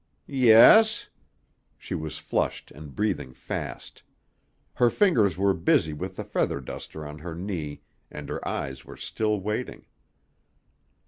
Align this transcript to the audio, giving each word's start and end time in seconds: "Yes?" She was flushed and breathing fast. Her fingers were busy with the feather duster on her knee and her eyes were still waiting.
"Yes?" 0.25 1.09
She 1.77 1.93
was 1.93 2.17
flushed 2.17 2.71
and 2.71 2.95
breathing 2.95 3.33
fast. 3.33 4.01
Her 4.73 4.89
fingers 4.89 5.37
were 5.37 5.53
busy 5.53 5.93
with 5.93 6.15
the 6.15 6.23
feather 6.23 6.59
duster 6.59 7.05
on 7.05 7.19
her 7.19 7.35
knee 7.35 7.81
and 8.09 8.27
her 8.27 8.47
eyes 8.47 8.83
were 8.83 8.97
still 8.97 9.39
waiting. 9.39 9.85